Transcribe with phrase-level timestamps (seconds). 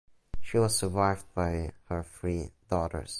[0.41, 3.09] She was survived by her Three daughters.